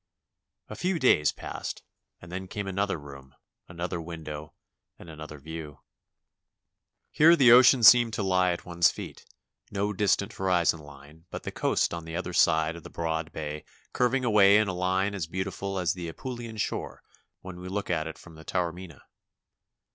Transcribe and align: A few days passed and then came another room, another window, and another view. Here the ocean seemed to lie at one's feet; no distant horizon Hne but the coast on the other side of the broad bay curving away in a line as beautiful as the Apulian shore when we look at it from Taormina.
A 0.67 0.75
few 0.75 0.97
days 0.97 1.31
passed 1.31 1.83
and 2.19 2.31
then 2.31 2.47
came 2.47 2.65
another 2.65 2.97
room, 2.97 3.35
another 3.67 4.01
window, 4.01 4.55
and 4.97 5.07
another 5.11 5.37
view. 5.37 5.81
Here 7.11 7.35
the 7.35 7.51
ocean 7.51 7.83
seemed 7.83 8.11
to 8.13 8.23
lie 8.23 8.49
at 8.51 8.65
one's 8.65 8.89
feet; 8.89 9.27
no 9.69 9.93
distant 9.93 10.33
horizon 10.33 10.79
Hne 10.79 11.25
but 11.29 11.43
the 11.43 11.51
coast 11.51 11.93
on 11.93 12.05
the 12.05 12.15
other 12.15 12.33
side 12.33 12.75
of 12.75 12.81
the 12.81 12.89
broad 12.89 13.31
bay 13.31 13.63
curving 13.93 14.25
away 14.25 14.57
in 14.57 14.67
a 14.67 14.73
line 14.73 15.13
as 15.13 15.27
beautiful 15.27 15.77
as 15.77 15.93
the 15.93 16.07
Apulian 16.11 16.57
shore 16.57 17.03
when 17.41 17.59
we 17.59 17.69
look 17.69 17.91
at 17.91 18.07
it 18.07 18.17
from 18.17 18.37
Taormina. 18.43 19.03